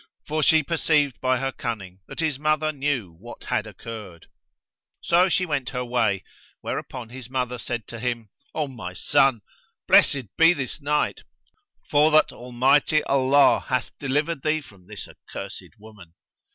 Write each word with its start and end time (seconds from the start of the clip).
for 0.25 0.41
she 0.41 0.63
perceived 0.63 1.21
by 1.21 1.37
her 1.37 1.51
cunning 1.51 1.99
that 2.07 2.21
his 2.21 2.39
mother 2.39 2.71
knew 2.71 3.11
what 3.19 3.43
had 3.43 3.67
occurred. 3.67 4.25
So 4.99 5.29
she 5.29 5.45
went 5.45 5.69
her 5.69 5.85
way; 5.85 6.23
whereupon 6.61 7.09
his 7.09 7.29
mother 7.29 7.59
said 7.59 7.85
to 7.89 7.99
him, 7.99 8.31
"O 8.55 8.67
my 8.67 8.93
son, 8.93 9.43
blessed 9.87 10.35
be 10.37 10.53
this 10.53 10.81
night, 10.81 11.21
for 11.87 12.09
that 12.09 12.31
Almighty 12.31 13.03
Allah 13.03 13.63
hath 13.67 13.91
delivered 13.99 14.41
thee 14.41 14.59
from 14.61 14.87
this 14.87 15.07
accursed 15.07 15.77
woman." 15.77 16.15